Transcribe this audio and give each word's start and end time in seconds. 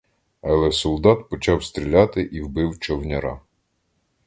Але 0.41 0.71
солдат 0.71 1.29
почав 1.29 1.63
стріляти 1.63 2.21
і 2.21 2.41
вбив 2.41 2.79
човняра. 2.79 3.39